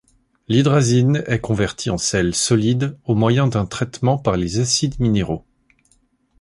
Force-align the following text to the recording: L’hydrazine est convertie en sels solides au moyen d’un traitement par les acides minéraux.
L’hydrazine 0.47 1.23
est 1.27 1.37
convertie 1.41 1.91
en 1.91 1.99
sels 1.99 2.33
solides 2.33 2.97
au 3.05 3.13
moyen 3.13 3.45
d’un 3.45 3.67
traitement 3.67 4.17
par 4.17 4.35
les 4.35 4.57
acides 4.59 4.99
minéraux. 4.99 5.45